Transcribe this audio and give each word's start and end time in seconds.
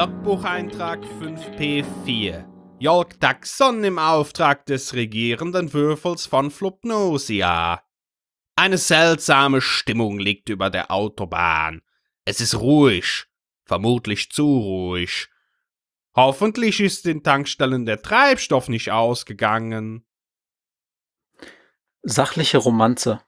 Logbucheintrag 0.00 1.04
5P4. 1.20 2.46
Jörg 2.78 3.08
Taxon 3.20 3.84
im 3.84 3.98
Auftrag 3.98 4.64
des 4.64 4.94
regierenden 4.94 5.74
Würfels 5.74 6.24
von 6.24 6.50
Flupnosia. 6.50 7.84
Eine 8.56 8.78
seltsame 8.78 9.60
Stimmung 9.60 10.18
liegt 10.18 10.48
über 10.48 10.70
der 10.70 10.90
Autobahn. 10.90 11.82
Es 12.24 12.40
ist 12.40 12.58
ruhig, 12.58 13.26
vermutlich 13.66 14.30
zu 14.30 14.46
ruhig. 14.46 15.28
Hoffentlich 16.16 16.80
ist 16.80 17.04
den 17.04 17.22
Tankstellen 17.22 17.84
der 17.84 18.00
Treibstoff 18.00 18.70
nicht 18.70 18.90
ausgegangen. 18.90 20.06
Sachliche 22.00 22.56
Romanze. 22.56 23.20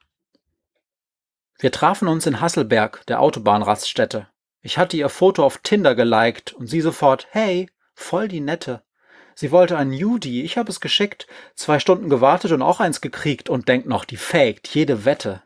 Wir 1.58 1.70
trafen 1.70 2.08
uns 2.08 2.24
in 2.24 2.40
Hasselberg, 2.40 3.04
der 3.08 3.20
Autobahnraststätte. 3.20 4.31
Ich 4.64 4.78
hatte 4.78 4.96
ihr 4.96 5.08
Foto 5.08 5.44
auf 5.44 5.58
Tinder 5.58 5.96
geliked 5.96 6.52
und 6.52 6.68
sie 6.68 6.80
sofort, 6.80 7.26
hey, 7.30 7.68
voll 7.94 8.28
die 8.28 8.40
Nette. 8.40 8.82
Sie 9.34 9.50
wollte 9.50 9.76
ein 9.76 9.92
Judy, 9.92 10.42
ich 10.42 10.56
habe 10.56 10.70
es 10.70 10.80
geschickt, 10.80 11.26
zwei 11.56 11.80
Stunden 11.80 12.08
gewartet 12.08 12.52
und 12.52 12.62
auch 12.62 12.78
eins 12.78 13.00
gekriegt 13.00 13.50
und 13.50 13.66
denkt 13.66 13.88
noch, 13.88 14.04
die 14.04 14.16
faked, 14.16 14.68
jede 14.68 15.04
Wette. 15.04 15.42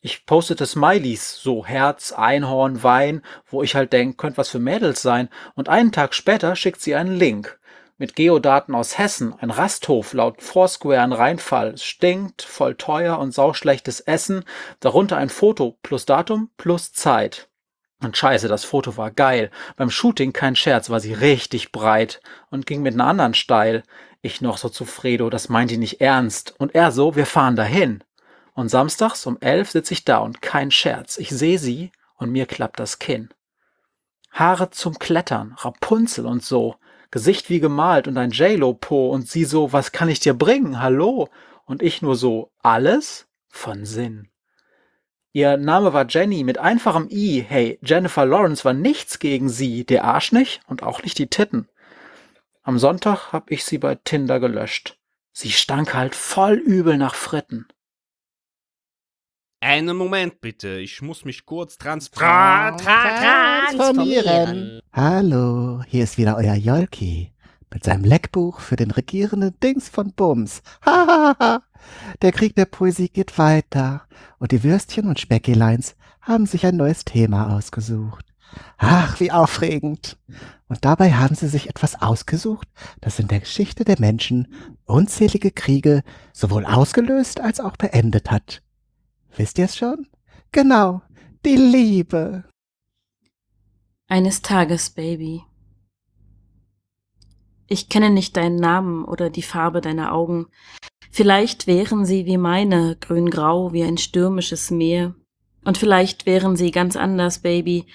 Ich 0.00 0.24
postete 0.24 0.66
Smileys, 0.66 1.34
so 1.34 1.66
Herz, 1.66 2.12
Einhorn, 2.12 2.84
Wein, 2.84 3.22
wo 3.50 3.64
ich 3.64 3.74
halt 3.74 3.92
denk, 3.92 4.18
könnte 4.18 4.38
was 4.38 4.50
für 4.50 4.60
Mädels 4.60 5.02
sein, 5.02 5.28
und 5.56 5.68
einen 5.68 5.90
Tag 5.90 6.14
später 6.14 6.54
schickt 6.54 6.80
sie 6.80 6.94
einen 6.94 7.16
Link. 7.16 7.58
Mit 7.96 8.14
Geodaten 8.14 8.76
aus 8.76 8.96
Hessen, 8.96 9.34
ein 9.40 9.50
Rasthof 9.50 10.12
laut 10.12 10.40
Foursquare 10.40 11.00
ein 11.00 11.12
Reinfall, 11.12 11.70
es 11.70 11.82
stinkt, 11.82 12.42
voll 12.42 12.76
teuer 12.76 13.18
und 13.18 13.34
sauschlechtes 13.34 13.98
Essen, 13.98 14.44
darunter 14.78 15.16
ein 15.16 15.30
Foto 15.30 15.76
plus 15.82 16.06
Datum 16.06 16.50
plus 16.56 16.92
Zeit. 16.92 17.47
Und 18.00 18.16
scheiße, 18.16 18.46
das 18.46 18.64
Foto 18.64 18.96
war 18.96 19.10
geil. 19.10 19.50
Beim 19.76 19.90
Shooting, 19.90 20.32
kein 20.32 20.54
Scherz, 20.54 20.88
war 20.88 21.00
sie 21.00 21.14
richtig 21.14 21.72
breit 21.72 22.20
und 22.50 22.66
ging 22.66 22.82
mit 22.82 22.94
einer 22.94 23.06
anderen 23.06 23.34
steil. 23.34 23.82
Ich 24.22 24.40
noch 24.40 24.56
so 24.58 24.68
zu 24.68 24.84
Fredo, 24.84 25.30
das 25.30 25.48
meint 25.48 25.70
die 25.70 25.78
nicht 25.78 26.00
ernst. 26.00 26.54
Und 26.58 26.74
er 26.74 26.92
so, 26.92 27.16
wir 27.16 27.26
fahren 27.26 27.56
dahin. 27.56 28.04
Und 28.54 28.68
samstags 28.68 29.26
um 29.26 29.36
elf 29.40 29.70
sitze 29.70 29.94
ich 29.94 30.04
da 30.04 30.18
und 30.18 30.42
kein 30.42 30.70
Scherz. 30.70 31.18
Ich 31.18 31.30
sehe 31.30 31.58
sie 31.58 31.90
und 32.16 32.30
mir 32.30 32.46
klappt 32.46 32.78
das 32.78 32.98
Kinn. 32.98 33.30
Haare 34.30 34.70
zum 34.70 34.98
Klettern, 34.98 35.54
Rapunzel 35.58 36.26
und 36.26 36.44
so. 36.44 36.76
Gesicht 37.10 37.50
wie 37.50 37.60
gemalt 37.60 38.06
und 38.06 38.16
ein 38.18 38.30
J-Lo-Po 38.30 39.10
und 39.10 39.28
sie 39.28 39.44
so, 39.44 39.72
was 39.72 39.92
kann 39.92 40.08
ich 40.08 40.20
dir 40.20 40.34
bringen? 40.34 40.80
Hallo? 40.80 41.28
Und 41.64 41.82
ich 41.82 42.02
nur 42.02 42.16
so, 42.16 42.50
alles 42.62 43.26
von 43.48 43.84
Sinn. 43.84 44.28
Ihr 45.38 45.56
Name 45.56 45.92
war 45.92 46.04
Jenny 46.08 46.42
mit 46.42 46.58
einfachem 46.58 47.06
I. 47.12 47.46
Hey, 47.48 47.78
Jennifer 47.80 48.26
Lawrence 48.26 48.64
war 48.64 48.72
nichts 48.72 49.20
gegen 49.20 49.48
sie, 49.48 49.84
der 49.84 50.02
Arsch 50.02 50.32
nicht 50.32 50.62
und 50.66 50.82
auch 50.82 51.04
nicht 51.04 51.16
die 51.16 51.28
Titten. 51.28 51.68
Am 52.64 52.80
Sonntag 52.80 53.32
hab 53.32 53.52
ich 53.52 53.64
sie 53.64 53.78
bei 53.78 53.94
Tinder 53.94 54.40
gelöscht. 54.40 54.98
Sie 55.30 55.52
stank 55.52 55.94
halt 55.94 56.16
voll 56.16 56.54
übel 56.54 56.96
nach 56.96 57.14
Fritten. 57.14 57.68
Einen 59.60 59.96
Moment 59.96 60.40
bitte, 60.40 60.80
ich 60.80 61.02
muss 61.02 61.24
mich 61.24 61.46
kurz 61.46 61.78
trans 61.78 62.10
Tra 62.10 62.72
tra 62.72 63.68
transformieren. 63.68 64.80
Hallo, 64.92 65.84
hier 65.86 66.02
ist 66.02 66.18
wieder 66.18 66.36
euer 66.36 66.56
Jolki 66.56 67.32
mit 67.72 67.84
seinem 67.84 68.02
Leckbuch 68.02 68.58
für 68.58 68.74
den 68.74 68.90
regierenden 68.90 69.54
Dings 69.60 69.88
von 69.88 70.12
Bums. 70.14 70.62
Hahaha. 70.84 71.62
Der 72.22 72.32
Krieg 72.32 72.54
der 72.54 72.66
Poesie 72.66 73.08
geht 73.08 73.38
weiter 73.38 74.02
und 74.38 74.52
die 74.52 74.62
Würstchen 74.62 75.06
und 75.06 75.20
Speckeleins 75.20 75.96
haben 76.20 76.46
sich 76.46 76.66
ein 76.66 76.76
neues 76.76 77.04
Thema 77.04 77.56
ausgesucht. 77.56 78.24
Ach, 78.76 79.20
wie 79.20 79.32
aufregend. 79.32 80.16
Und 80.68 80.84
dabei 80.84 81.12
haben 81.12 81.34
sie 81.34 81.48
sich 81.48 81.68
etwas 81.68 82.00
ausgesucht, 82.00 82.68
das 83.00 83.18
in 83.18 83.28
der 83.28 83.40
Geschichte 83.40 83.84
der 83.84 83.98
Menschen 83.98 84.52
unzählige 84.84 85.50
Kriege 85.50 86.02
sowohl 86.32 86.66
ausgelöst 86.66 87.40
als 87.40 87.60
auch 87.60 87.76
beendet 87.76 88.30
hat. 88.30 88.62
Wisst 89.36 89.58
ihr 89.58 89.66
es 89.66 89.76
schon? 89.76 90.06
Genau, 90.52 91.02
die 91.44 91.56
Liebe. 91.56 92.44
Eines 94.08 94.42
Tages, 94.42 94.90
Baby. 94.90 95.42
Ich 97.66 97.90
kenne 97.90 98.08
nicht 98.10 98.36
deinen 98.36 98.56
Namen 98.56 99.04
oder 99.04 99.28
die 99.28 99.42
Farbe 99.42 99.82
deiner 99.82 100.12
Augen. 100.12 100.46
Vielleicht 101.18 101.66
wären 101.66 102.06
sie 102.06 102.26
wie 102.26 102.38
meine, 102.38 102.96
grün-grau 103.00 103.72
wie 103.72 103.82
ein 103.82 103.98
stürmisches 103.98 104.70
Meer. 104.70 105.16
Und 105.64 105.76
vielleicht 105.76 106.26
wären 106.26 106.54
sie 106.54 106.70
ganz 106.70 106.94
anders, 106.94 107.40
Baby. 107.40 107.86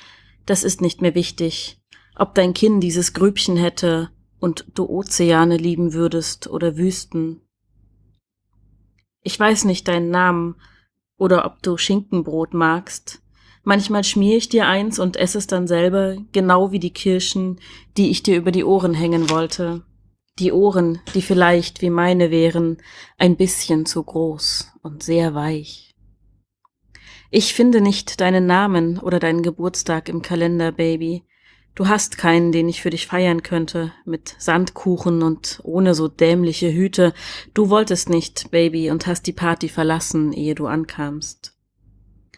Das 0.45 0.66
ist 0.66 0.81
nicht 0.81 1.01
mehr 1.01 1.16
wichtig. 1.16 1.79
Ob 2.17 2.35
dein 2.35 2.53
Kinn 2.53 2.81
dieses 2.81 3.13
Grübchen 3.13 3.56
hätte 3.56 4.09
und 4.41 4.66
du 4.73 4.89
Ozeane 4.89 5.56
lieben 5.56 5.94
würdest 5.94 6.50
oder 6.50 6.75
Wüsten. 6.75 7.39
Ich 9.22 9.39
weiß 9.39 9.63
nicht 9.63 9.88
deinen 9.88 10.09
Namen, 10.09 10.56
oder 11.17 11.45
ob 11.45 11.63
du 11.63 11.78
Schinkenbrot 11.78 12.53
magst. 12.53 13.22
Manchmal 13.63 14.03
schmier 14.03 14.35
ich 14.35 14.50
dir 14.50 14.67
eins 14.67 15.00
und 15.00 15.16
esse 15.16 15.38
es 15.38 15.47
dann 15.47 15.66
selber, 15.66 16.17
genau 16.33 16.73
wie 16.73 16.79
die 16.79 16.91
Kirschen, 16.91 17.62
die 17.95 18.09
ich 18.09 18.22
dir 18.22 18.35
über 18.35 18.51
die 18.51 18.66
Ohren 18.66 18.94
hängen 18.94 19.29
wollte. 19.29 19.81
Die 20.39 20.51
Ohren, 20.51 20.99
die 21.13 21.21
vielleicht 21.21 21.81
wie 21.81 21.91
meine 21.91 22.31
wären, 22.31 22.77
ein 23.17 23.38
bisschen 23.38 23.85
zu 23.85 24.03
groß 24.03 24.71
und 24.81 25.03
sehr 25.03 25.35
weich. 25.35 25.91
Ich 27.29 27.53
finde 27.53 27.81
nicht 27.81 28.21
deinen 28.21 28.45
Namen 28.45 28.99
oder 28.99 29.19
deinen 29.19 29.44
Geburtstag 29.44 30.09
im 30.09 30.21
Kalender, 30.21 30.71
Baby. 30.71 31.23
Du 31.75 31.88
hast 31.88 32.17
keinen, 32.17 32.51
den 32.51 32.69
ich 32.69 32.81
für 32.81 32.91
dich 32.91 33.07
feiern 33.07 33.41
könnte, 33.41 33.91
mit 34.05 34.35
Sandkuchen 34.38 35.23
und 35.23 35.59
ohne 35.63 35.95
so 35.95 36.07
dämliche 36.07 36.71
Hüte. 36.71 37.13
Du 37.55 37.69
wolltest 37.69 38.09
nicht, 38.09 38.51
Baby, 38.51 38.91
und 38.91 39.07
hast 39.07 39.25
die 39.25 39.33
Party 39.33 39.69
verlassen, 39.69 40.33
ehe 40.33 40.53
du 40.53 40.67
ankamst. 40.67 41.57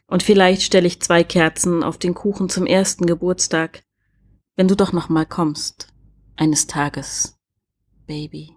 Und 0.07 0.23
vielleicht 0.23 0.62
stelle 0.62 0.88
ich 0.88 1.01
zwei 1.01 1.23
Kerzen 1.23 1.83
auf 1.83 1.97
den 1.97 2.13
Kuchen 2.13 2.47
zum 2.47 2.66
ersten 2.66 3.06
Geburtstag, 3.06 3.83
wenn 4.56 4.67
du 4.67 4.75
doch 4.75 4.94
noch 4.94 5.09
mal 5.09 5.25
kommst, 5.25 5.88
eines 6.38 6.67
Tages, 6.67 7.34
Baby. 8.05 8.55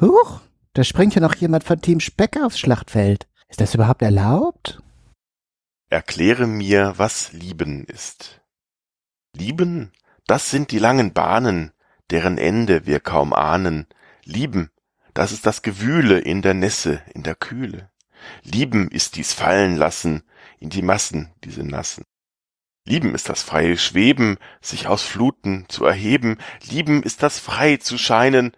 Huch, 0.00 0.40
da 0.74 0.84
springt 0.84 1.14
ja 1.14 1.20
noch 1.20 1.34
jemand 1.34 1.64
von 1.64 1.80
Team 1.80 2.00
Speck 2.00 2.36
aufs 2.36 2.58
Schlachtfeld. 2.58 3.28
Ist 3.48 3.60
das 3.60 3.74
überhaupt 3.74 4.02
erlaubt? 4.02 4.82
Erkläre 5.90 6.46
mir, 6.46 6.94
was 6.96 7.32
Lieben 7.32 7.84
ist. 7.84 8.42
Lieben, 9.34 9.92
das 10.26 10.50
sind 10.50 10.70
die 10.70 10.78
langen 10.78 11.12
Bahnen, 11.12 11.72
deren 12.10 12.38
Ende 12.38 12.86
wir 12.86 13.00
kaum 13.00 13.32
ahnen. 13.32 13.86
Lieben, 14.24 14.70
das 15.14 15.32
ist 15.32 15.46
das 15.46 15.62
Gewühle 15.62 16.18
in 16.18 16.42
der 16.42 16.54
Nässe, 16.54 17.02
in 17.14 17.22
der 17.22 17.34
Kühle. 17.34 17.90
Lieben 18.42 18.90
ist 18.90 19.16
dies 19.16 19.32
Fallenlassen 19.32 20.22
in 20.58 20.70
die 20.70 20.82
Massen, 20.82 21.32
diese 21.44 21.64
Nassen. 21.64 22.04
Lieben 22.88 23.14
ist 23.14 23.28
das 23.28 23.42
freie 23.42 23.76
Schweben, 23.76 24.38
sich 24.62 24.86
aus 24.86 25.02
Fluten 25.02 25.66
zu 25.68 25.84
erheben. 25.84 26.38
Lieben 26.70 27.02
ist 27.02 27.22
das 27.22 27.38
frei 27.38 27.76
zu 27.76 27.98
scheinen. 27.98 28.52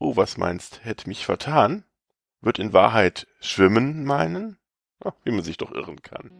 Oh, 0.00 0.16
was 0.16 0.36
meinst, 0.36 0.84
hätt 0.84 1.06
mich 1.06 1.24
vertan? 1.24 1.84
Wird 2.40 2.58
in 2.58 2.72
Wahrheit 2.72 3.28
schwimmen 3.38 4.04
meinen? 4.04 4.58
Ach, 5.04 5.12
wie 5.22 5.30
man 5.30 5.44
sich 5.44 5.56
doch 5.56 5.70
irren 5.70 6.02
kann. 6.02 6.32